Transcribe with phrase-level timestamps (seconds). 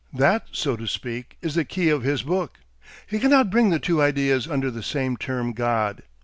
[0.11, 2.57] That, so to speak, is the key of his book.
[3.05, 6.01] He cannot bring the two ideas under the same term God.